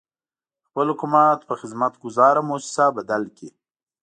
خپل 0.67 0.85
حکومت 0.93 1.39
په 1.47 1.53
خدمت 1.59 1.93
ګذاره 2.03 2.41
مؤسسه 2.49 2.85
بدل 2.97 3.23
کړي. 3.35 3.49